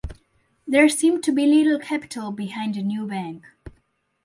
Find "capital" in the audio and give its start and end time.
1.77-2.31